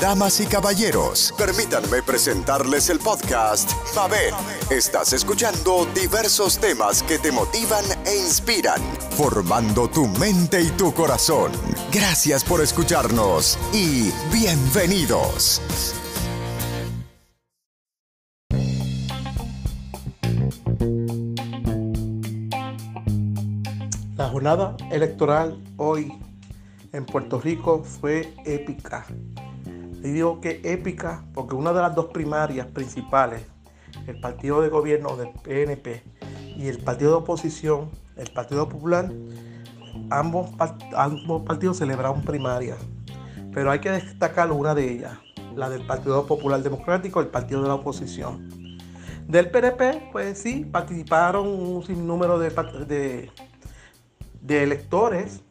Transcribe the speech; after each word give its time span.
Damas 0.00 0.40
y 0.40 0.46
caballeros, 0.46 1.32
permítanme 1.38 2.02
presentarles 2.02 2.90
el 2.90 2.98
podcast 2.98 3.70
Mabel. 3.94 4.34
Estás 4.68 5.12
escuchando 5.14 5.86
diversos 5.94 6.58
temas 6.58 7.02
que 7.02 7.18
te 7.18 7.32
motivan 7.32 7.84
e 8.04 8.16
inspiran, 8.16 8.82
formando 9.16 9.88
tu 9.88 10.06
mente 10.06 10.60
y 10.60 10.68
tu 10.70 10.92
corazón. 10.92 11.50
Gracias 11.92 12.44
por 12.44 12.60
escucharnos 12.60 13.58
y 13.72 14.10
bienvenidos. 14.32 15.62
La 24.16 24.28
jornada 24.28 24.76
electoral 24.90 25.62
hoy 25.78 26.12
en 26.92 27.06
Puerto 27.06 27.40
Rico 27.40 27.82
fue 27.82 28.34
épica. 28.44 29.06
Y 30.06 30.12
digo 30.12 30.40
que 30.40 30.60
épica 30.62 31.24
porque 31.34 31.56
una 31.56 31.72
de 31.72 31.82
las 31.82 31.92
dos 31.96 32.06
primarias 32.06 32.68
principales, 32.68 33.44
el 34.06 34.20
partido 34.20 34.62
de 34.62 34.68
gobierno 34.68 35.16
del 35.16 35.30
PNP 35.42 36.00
y 36.56 36.68
el 36.68 36.78
partido 36.78 37.10
de 37.10 37.16
oposición, 37.16 37.90
el 38.16 38.30
Partido 38.30 38.68
Popular, 38.68 39.10
ambos, 40.10 40.50
ambos 40.94 41.42
partidos 41.42 41.78
celebraron 41.78 42.22
primarias. 42.22 42.78
Pero 43.52 43.68
hay 43.72 43.80
que 43.80 43.90
destacar 43.90 44.52
una 44.52 44.76
de 44.76 44.92
ellas, 44.92 45.18
la 45.56 45.68
del 45.68 45.84
Partido 45.84 46.24
Popular 46.24 46.62
Democrático, 46.62 47.20
el 47.20 47.26
partido 47.26 47.62
de 47.62 47.68
la 47.68 47.74
oposición. 47.74 48.48
Del 49.26 49.50
PNP, 49.50 50.10
pues 50.12 50.38
sí, 50.38 50.64
participaron 50.64 51.48
un 51.48 51.84
sinnúmero 51.84 52.38
de, 52.38 52.50
de 52.86 53.30
de 54.40 54.62
electores 54.62 55.42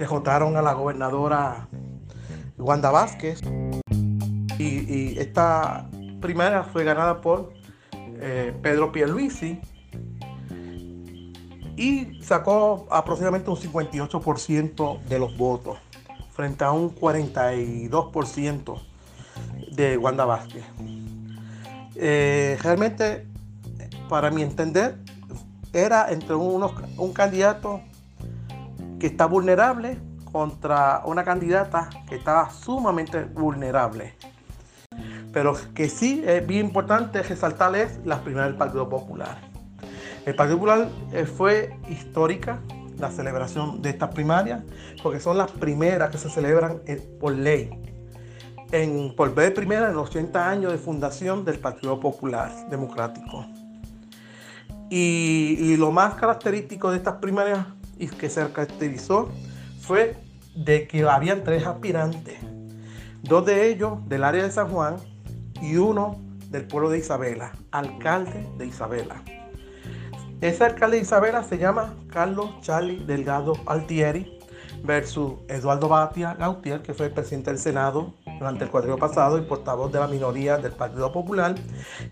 a 0.00 0.62
la 0.62 0.72
gobernadora 0.72 1.68
Wanda 2.56 2.90
Vázquez 2.90 3.42
y, 4.64 5.18
esta 5.18 5.88
primera 6.20 6.64
fue 6.64 6.84
ganada 6.84 7.20
por 7.20 7.52
eh, 7.92 8.54
Pedro 8.62 8.92
Pierluisi 8.92 9.60
y 11.76 12.22
sacó 12.22 12.86
aproximadamente 12.90 13.50
un 13.50 13.56
58% 13.56 15.02
de 15.02 15.18
los 15.18 15.36
votos 15.36 15.78
frente 16.32 16.64
a 16.64 16.72
un 16.72 16.94
42% 16.94 18.80
de 19.72 19.98
Wanda 19.98 20.24
Vázquez. 20.24 20.64
Eh, 21.96 22.58
realmente, 22.62 23.26
para 24.08 24.30
mi 24.30 24.42
entender, 24.42 24.98
era 25.72 26.10
entre 26.10 26.34
unos, 26.34 26.72
un 26.96 27.12
candidato 27.12 27.80
que 28.98 29.06
está 29.06 29.26
vulnerable 29.26 29.98
contra 30.32 31.02
una 31.04 31.24
candidata 31.24 31.88
que 32.08 32.16
estaba 32.16 32.50
sumamente 32.50 33.24
vulnerable. 33.24 34.14
Pero 35.34 35.56
que 35.74 35.88
sí 35.88 36.22
es 36.24 36.46
bien 36.46 36.66
importante 36.66 37.20
resaltar 37.22 37.74
es 37.74 37.98
la 38.04 38.22
primera 38.22 38.46
del 38.46 38.54
Partido 38.54 38.88
Popular. 38.88 39.36
El 40.24 40.36
Partido 40.36 40.58
Popular 40.58 40.88
eh, 41.12 41.26
fue 41.26 41.76
histórica 41.88 42.60
la 42.98 43.10
celebración 43.10 43.82
de 43.82 43.90
estas 43.90 44.14
primarias 44.14 44.62
porque 45.02 45.18
son 45.18 45.36
las 45.36 45.50
primeras 45.50 46.10
que 46.10 46.18
se 46.18 46.30
celebran 46.30 46.80
por 47.20 47.34
ley. 47.34 47.68
En, 48.70 49.14
por 49.16 49.34
vez 49.34 49.50
primera 49.50 49.88
en 49.88 49.94
los 49.94 50.08
80 50.08 50.48
años 50.48 50.72
de 50.72 50.78
fundación 50.78 51.44
del 51.44 51.58
Partido 51.58 51.98
Popular 51.98 52.50
Democrático. 52.70 53.44
Y, 54.88 55.56
y 55.58 55.76
lo 55.76 55.90
más 55.90 56.14
característico 56.14 56.92
de 56.92 56.98
estas 56.98 57.16
primarias 57.16 57.66
y 57.98 58.06
que 58.06 58.30
se 58.30 58.40
caracterizó 58.52 59.30
fue 59.80 60.16
de 60.54 60.86
que 60.86 61.02
habían 61.02 61.42
tres 61.42 61.66
aspirantes, 61.66 62.38
dos 63.22 63.44
de 63.44 63.68
ellos 63.68 63.98
del 64.08 64.22
área 64.22 64.44
de 64.44 64.52
San 64.52 64.68
Juan 64.68 64.96
y 65.64 65.76
uno 65.76 66.20
del 66.50 66.66
pueblo 66.66 66.90
de 66.90 66.98
Isabela, 66.98 67.52
alcalde 67.70 68.46
de 68.58 68.66
Isabela. 68.66 69.22
Ese 70.40 70.62
alcalde 70.62 70.98
de 70.98 71.02
Isabela 71.02 71.42
se 71.42 71.56
llama 71.56 71.94
Carlos 72.08 72.50
Charlie 72.60 73.02
Delgado 73.06 73.54
Altieri 73.66 74.38
versus 74.82 75.32
Eduardo 75.48 75.88
Batia 75.88 76.34
Gautier, 76.34 76.82
que 76.82 76.92
fue 76.92 77.06
el 77.06 77.12
presidente 77.12 77.50
del 77.50 77.58
Senado 77.58 78.12
durante 78.38 78.64
el 78.64 78.70
cuadrillo 78.70 78.98
pasado 78.98 79.38
y 79.38 79.42
portavoz 79.42 79.90
de 79.90 80.00
la 80.00 80.06
minoría 80.06 80.58
del 80.58 80.72
Partido 80.72 81.10
Popular, 81.10 81.54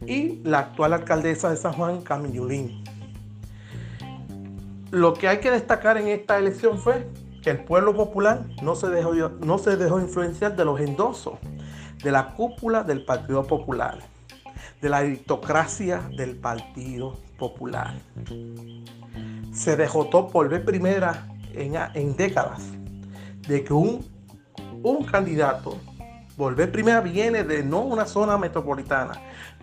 y 0.06 0.40
la 0.44 0.60
actual 0.60 0.94
alcaldesa 0.94 1.50
de 1.50 1.56
San 1.58 1.74
Juan, 1.74 2.00
Carmen 2.00 2.32
Yulín. 2.32 2.82
Lo 4.90 5.12
que 5.12 5.28
hay 5.28 5.40
que 5.40 5.50
destacar 5.50 5.98
en 5.98 6.08
esta 6.08 6.38
elección 6.38 6.78
fue 6.78 7.06
que 7.42 7.50
el 7.50 7.64
pueblo 7.64 7.94
popular 7.94 8.46
no 8.62 8.74
se 8.76 8.88
dejó, 8.88 9.12
no 9.12 9.58
se 9.58 9.76
dejó 9.76 10.00
influenciar 10.00 10.56
de 10.56 10.64
los 10.64 10.80
endosos 10.80 11.34
de 12.02 12.10
la 12.10 12.34
cúpula 12.34 12.82
del 12.82 13.04
Partido 13.04 13.46
Popular, 13.46 13.98
de 14.80 14.88
la 14.88 14.98
aristocracia 14.98 16.02
del 16.16 16.36
Partido 16.36 17.18
Popular. 17.38 17.94
Se 19.52 19.76
dejó 19.76 20.08
por 20.28 20.48
vez 20.48 20.60
primera 20.60 21.28
en, 21.52 21.74
en, 21.94 22.16
décadas 22.16 22.62
de 23.46 23.62
que 23.64 23.72
un, 23.72 24.04
un 24.82 25.04
candidato 25.04 25.78
volver 26.36 26.72
primera 26.72 27.00
viene 27.00 27.44
de 27.44 27.62
no 27.62 27.80
una 27.80 28.06
zona 28.06 28.38
metropolitana, 28.38 29.14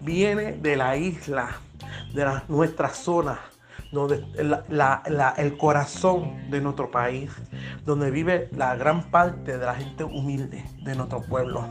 viene 0.01 0.53
de 0.53 0.75
la 0.75 0.95
isla, 0.95 1.49
de 2.13 2.25
nuestra 2.47 2.89
zona 2.89 3.39
donde 3.91 4.23
el 5.37 5.57
corazón 5.57 6.49
de 6.49 6.61
nuestro 6.61 6.91
país, 6.91 7.31
donde 7.85 8.11
vive 8.11 8.49
la 8.55 8.75
gran 8.75 9.09
parte 9.09 9.57
de 9.57 9.65
la 9.65 9.75
gente 9.75 10.03
humilde 10.03 10.63
de 10.83 10.95
nuestro 10.95 11.21
pueblo. 11.21 11.65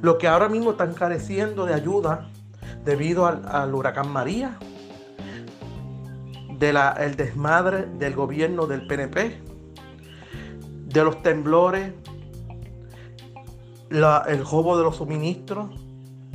Lo 0.00 0.18
que 0.18 0.28
ahora 0.28 0.48
mismo 0.48 0.72
están 0.72 0.94
careciendo 0.94 1.66
de 1.66 1.74
ayuda 1.74 2.28
debido 2.84 3.26
al, 3.26 3.74
huracán 3.74 4.10
María, 4.10 4.58
del 6.58 7.16
desmadre 7.16 7.86
del 7.98 8.14
gobierno 8.14 8.66
del 8.66 8.86
PNP, 8.86 9.40
de 10.86 11.04
los 11.04 11.22
temblores, 11.22 11.92
el 13.90 14.44
robo 14.44 14.76
de 14.76 14.84
los 14.84 14.96
suministros 14.96 15.70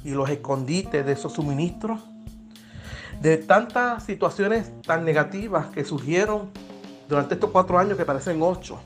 y 0.04 0.12
los 0.12 0.30
escondites 0.30 1.06
de 1.06 1.12
esos 1.12 1.34
suministros 1.34 2.02
de 3.22 3.38
tantas 3.38 4.04
situaciones 4.04 4.72
tan 4.82 5.06
negativas 5.06 5.68
que 5.68 5.86
surgieron 5.86 6.50
durante 7.08 7.36
estos 7.36 7.52
cuatro 7.52 7.80
años 7.80 7.98
que 7.98 8.06
parecen 8.06 8.42
ocho. 8.42 8.80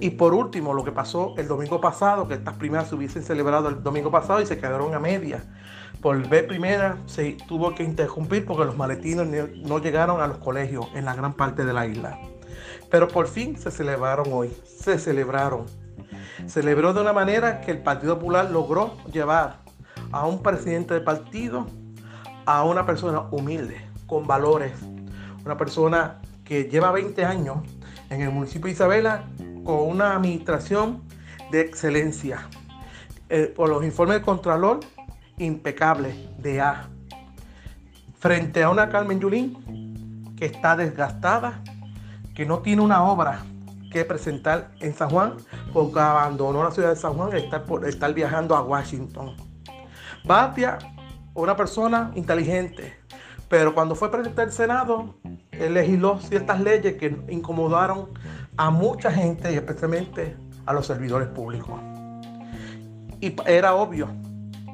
Y 0.00 0.10
por 0.10 0.32
último, 0.32 0.72
lo 0.72 0.82
que 0.82 0.92
pasó 0.92 1.34
el 1.36 1.46
domingo 1.46 1.78
pasado, 1.78 2.26
que 2.26 2.34
estas 2.34 2.56
primeras 2.56 2.88
se 2.88 2.94
hubiesen 2.94 3.22
celebrado 3.22 3.68
el 3.68 3.82
domingo 3.82 4.10
pasado 4.10 4.40
y 4.40 4.46
se 4.46 4.58
quedaron 4.58 4.94
a 4.94 4.98
media. 4.98 5.44
Por 6.00 6.26
B 6.26 6.42
primera 6.42 6.96
se 7.04 7.36
tuvo 7.46 7.74
que 7.74 7.82
interrumpir 7.82 8.46
porque 8.46 8.64
los 8.64 8.78
maletines 8.78 9.28
no 9.58 9.78
llegaron 9.78 10.22
a 10.22 10.26
los 10.26 10.38
colegios 10.38 10.86
en 10.94 11.04
la 11.04 11.14
gran 11.14 11.34
parte 11.34 11.66
de 11.66 11.74
la 11.74 11.86
isla. 11.86 12.18
Pero 12.90 13.08
por 13.08 13.28
fin 13.28 13.58
se 13.58 13.70
celebraron 13.70 14.26
hoy, 14.32 14.50
se 14.64 14.98
celebraron. 14.98 15.66
Celebró 16.46 16.94
de 16.94 17.02
una 17.02 17.12
manera 17.12 17.60
que 17.60 17.70
el 17.70 17.82
Partido 17.82 18.18
Popular 18.18 18.50
logró 18.50 18.96
llevar 19.12 19.58
a 20.12 20.26
un 20.26 20.42
presidente 20.42 20.94
de 20.94 21.02
partido 21.02 21.66
a 22.46 22.64
una 22.64 22.86
persona 22.86 23.20
humilde, 23.30 23.76
con 24.06 24.26
valores, 24.26 24.72
una 25.44 25.58
persona 25.58 26.22
que 26.42 26.64
lleva 26.64 26.90
20 26.90 27.22
años 27.22 27.58
en 28.08 28.22
el 28.22 28.30
municipio 28.30 28.66
de 28.66 28.72
Isabela 28.72 29.24
con 29.64 29.88
una 29.88 30.16
administración 30.16 31.02
de 31.50 31.60
excelencia. 31.60 32.48
Eh, 33.28 33.52
por 33.54 33.68
los 33.68 33.84
informes 33.84 34.18
de 34.18 34.22
Contralor, 34.22 34.80
impecable, 35.38 36.14
de 36.38 36.60
A. 36.60 36.88
Frente 38.18 38.62
a 38.62 38.70
una 38.70 38.88
Carmen 38.88 39.20
Yulín 39.20 40.34
que 40.36 40.46
está 40.46 40.76
desgastada, 40.76 41.62
que 42.34 42.44
no 42.46 42.58
tiene 42.60 42.82
una 42.82 43.04
obra 43.04 43.44
que 43.90 44.04
presentar 44.04 44.70
en 44.80 44.94
San 44.94 45.10
Juan 45.10 45.34
porque 45.72 46.00
abandonó 46.00 46.62
la 46.62 46.70
ciudad 46.70 46.90
de 46.90 46.96
San 46.96 47.14
Juan 47.14 47.30
y 47.34 47.40
está 47.40 47.64
por 47.64 47.86
estar 47.86 48.14
viajando 48.14 48.56
a 48.56 48.62
Washington. 48.62 49.36
Batia 50.24 50.78
una 51.34 51.56
persona 51.56 52.10
inteligente, 52.14 52.96
pero 53.48 53.74
cuando 53.74 53.94
fue 53.94 54.10
presidente 54.10 54.42
del 54.42 54.52
Senado, 54.52 55.16
él 55.52 55.74
legisló 55.74 56.18
ciertas 56.20 56.60
leyes 56.60 56.96
que 56.96 57.16
incomodaron 57.28 58.08
a 58.56 58.70
mucha 58.70 59.10
gente 59.10 59.52
y 59.52 59.56
especialmente 59.56 60.36
a 60.66 60.72
los 60.72 60.86
servidores 60.86 61.28
públicos. 61.28 61.80
Y 63.20 63.34
era 63.46 63.74
obvio 63.74 64.08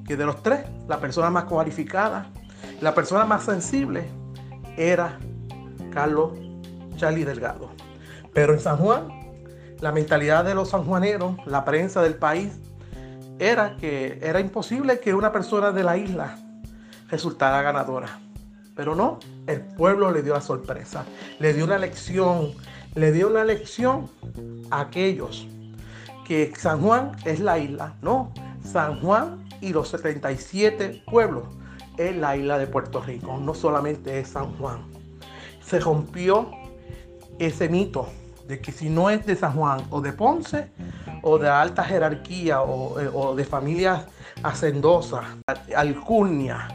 que 0.06 0.16
de 0.16 0.24
los 0.24 0.42
tres, 0.42 0.60
la 0.88 1.00
persona 1.00 1.30
más 1.30 1.44
cualificada, 1.44 2.26
la 2.80 2.94
persona 2.94 3.24
más 3.24 3.44
sensible 3.44 4.04
era 4.76 5.18
Carlos 5.90 6.32
Charlie 6.96 7.24
Delgado. 7.24 7.70
Pero 8.32 8.52
en 8.52 8.60
San 8.60 8.76
Juan, 8.76 9.08
la 9.80 9.92
mentalidad 9.92 10.44
de 10.44 10.54
los 10.54 10.70
sanjuaneros, 10.70 11.36
la 11.46 11.64
prensa 11.64 12.02
del 12.02 12.14
país, 12.14 12.52
era 13.38 13.76
que 13.76 14.18
era 14.22 14.40
imposible 14.40 15.00
que 15.00 15.14
una 15.14 15.32
persona 15.32 15.72
de 15.72 15.82
la 15.82 15.96
isla 15.96 16.38
resultara 17.08 17.62
ganadora. 17.62 18.20
Pero 18.74 18.94
no, 18.94 19.18
el 19.46 19.60
pueblo 19.60 20.10
le 20.10 20.22
dio 20.22 20.34
la 20.34 20.40
sorpresa, 20.40 21.04
le 21.38 21.52
dio 21.54 21.64
una 21.64 21.78
lección, 21.78 22.52
le 22.96 23.12
dio 23.12 23.28
una 23.28 23.44
lección 23.44 24.10
a 24.70 24.80
aquellos 24.80 25.46
que 26.26 26.52
San 26.56 26.80
Juan 26.80 27.12
es 27.24 27.40
la 27.40 27.58
isla. 27.58 27.94
No, 28.02 28.32
San 28.64 29.00
Juan 29.00 29.46
y 29.60 29.72
los 29.72 29.88
77 29.88 31.02
pueblos 31.06 31.44
es 31.98 32.16
la 32.16 32.36
isla 32.36 32.58
de 32.58 32.66
Puerto 32.66 33.00
Rico, 33.00 33.38
no 33.38 33.54
solamente 33.54 34.18
es 34.18 34.28
San 34.28 34.56
Juan. 34.56 34.82
Se 35.60 35.78
rompió 35.78 36.50
ese 37.38 37.68
mito 37.68 38.08
de 38.48 38.60
que 38.60 38.72
si 38.72 38.88
no 38.88 39.10
es 39.10 39.26
de 39.26 39.36
San 39.36 39.52
Juan 39.52 39.82
o 39.90 40.00
de 40.00 40.12
Ponce 40.12 40.70
o 41.22 41.38
de 41.38 41.48
alta 41.48 41.84
jerarquía 41.84 42.62
o, 42.62 42.98
eh, 42.98 43.36
de 43.36 43.44
familias 43.44 44.06
hacendosas, 44.42 45.24
alcurnia, 45.76 46.68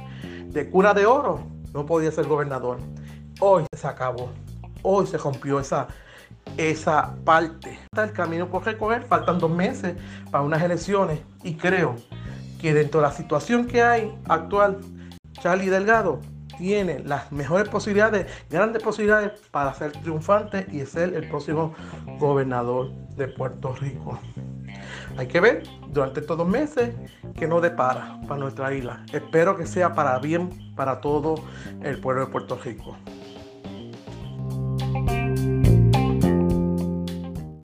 de 0.48 0.70
cura 0.70 0.94
de 0.94 1.06
oro, 1.06 1.40
no 1.74 1.86
podía 1.86 2.12
ser 2.12 2.28
gobernador. 2.28 2.78
Hoy 3.40 3.64
se 3.76 3.88
acabó, 3.88 4.30
hoy 4.84 5.08
se 5.08 5.18
rompió 5.18 5.60
esa, 5.60 5.88
esa 6.58 7.16
parte. 7.24 7.80
Está 7.86 8.04
el 8.04 8.14
camino 8.14 8.48
por 8.48 8.66
recorrer, 8.66 9.04
faltan 9.04 9.40
dos 9.40 9.52
meses 9.52 9.96
para 10.30 10.44
unas 10.44 10.62
elecciones 10.62 11.20
y 11.44 11.56
creo 11.56 11.96
que 12.60 12.74
dentro 12.74 13.02
de 13.02 13.08
la 13.08 13.14
situación 13.14 13.66
que 13.66 13.82
hay 13.82 14.14
actual, 14.28 14.80
Charlie 15.34 15.70
Delgado 15.70 16.20
tiene 16.58 17.00
las 17.00 17.32
mejores 17.32 17.70
posibilidades, 17.70 18.28
grandes 18.50 18.84
posibilidades 18.84 19.32
para 19.50 19.74
ser 19.74 19.94
triunfante 19.94 20.68
y 20.72 20.86
ser 20.86 21.16
el 21.16 21.28
próximo 21.28 21.74
gobernador 22.20 22.92
de 23.16 23.28
Puerto 23.28 23.74
Rico. 23.74 24.20
Hay 25.18 25.28
que 25.28 25.40
ver 25.40 25.64
durante 25.90 26.20
estos 26.20 26.38
dos 26.38 26.48
meses 26.48 26.94
que 27.36 27.48
nos 27.48 27.62
depara 27.62 28.20
para 28.28 28.40
nuestra 28.40 28.74
isla. 28.74 29.04
Espero 29.12 29.58
que 29.58 29.66
sea 29.66 29.94
para 29.94 30.20
bien 30.20 30.74
para 30.76 31.02
todo 31.02 31.36
el 31.84 32.00
pueblo 32.00 32.26
de 32.26 32.32
Puerto 32.32 32.60
Rico. 32.64 32.96